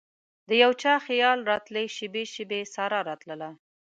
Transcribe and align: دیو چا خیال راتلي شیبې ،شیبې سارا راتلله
دیو 0.49 0.71
چا 0.81 0.93
خیال 1.07 1.39
راتلي 1.51 1.85
شیبې 1.95 2.23
،شیبې 2.33 2.61
سارا 2.73 2.99
راتلله 3.09 3.49